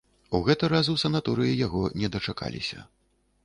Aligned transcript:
У 0.37 0.39
гэты 0.47 0.69
раз 0.73 0.89
у 0.93 0.95
санаторыі 1.03 1.59
яго 1.65 1.85
не 2.03 2.13
дачакаліся. 2.17 2.79